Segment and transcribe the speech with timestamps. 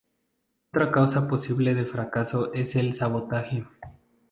[0.73, 3.67] Otra causa posible de fracaso es el sabotaje.